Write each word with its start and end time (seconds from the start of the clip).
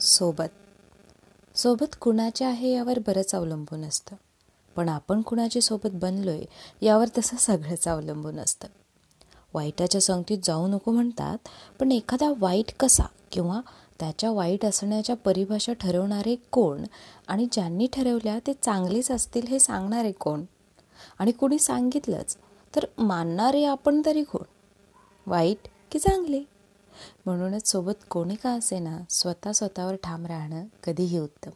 सोबत. 0.00 0.48
सोबत 1.54 1.96
कुणाचे 2.00 2.44
आहे 2.44 2.72
यावर 2.72 2.98
बरंच 2.98 3.34
अवलंबून 3.34 3.84
असतं. 3.84 4.16
पण 4.76 4.88
आपण 4.88 5.22
कुणाची 5.22 5.60
सोबत 5.60 5.88
बनलोय 5.92 6.42
यावर 6.82 7.08
तसं 7.18 7.36
सगळंच 7.36 7.88
अवलंबून 7.88 8.38
असतं. 8.38 8.68
वाईटाच्या 9.54 10.00
संगतीत 10.00 10.38
जाऊ 10.44 10.66
नको 10.66 10.90
म्हणतात 10.90 11.38
पण 11.80 11.92
एखादा 11.92 12.32
वाईट 12.38 12.72
कसा 12.80 13.04
किंवा 13.32 13.60
त्याच्या 14.00 14.30
वाईट 14.30 14.64
असण्याच्या 14.64 15.16
परिभाषा 15.16 15.72
ठरवणारे 15.72 16.36
कोण 16.50 16.84
आणि 17.28 17.46
ज्यांनी 17.52 17.86
ठरवल्या 17.92 18.38
ते 18.46 18.52
चांगलेच 18.52 19.10
असतील 19.10 19.46
हे 19.46 19.58
सांगणारे 19.58 20.12
कोण? 20.12 20.44
आणि 21.18 21.32
कोणी 21.32 21.58
सांगितलंच 21.58 22.36
तर 22.76 22.84
मानणारे 22.98 23.64
आपण 23.64 24.02
तरी 24.06 24.22
कोण? 24.22 24.44
वाईट 25.30 25.68
की 25.92 25.98
चांगले? 25.98 26.42
म्हणूनच 27.26 27.68
सोबत 27.68 28.04
कोणी 28.10 28.34
का 28.34 28.50
असे 28.50 28.78
ना 28.78 28.98
स्वतः 29.10 29.52
स्वतःवर 29.52 29.94
ठाम 29.94 30.26
राहणं 30.26 30.64
कधीही 30.84 31.18
उत्तम. 31.18 31.50